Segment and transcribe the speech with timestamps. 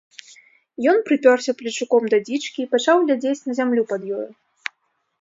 [0.91, 4.29] Ён прыпёрся плечуком да дзічкі і пачаў глядзець на зямлю пад ёю.